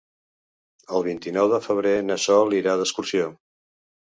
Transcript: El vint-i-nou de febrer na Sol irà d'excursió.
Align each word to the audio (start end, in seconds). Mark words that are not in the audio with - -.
El 0.99 1.05
vint-i-nou 1.07 1.49
de 1.51 1.59
febrer 1.67 1.93
na 2.07 2.19
Sol 2.25 2.57
irà 2.63 2.75
d'excursió. 2.81 3.31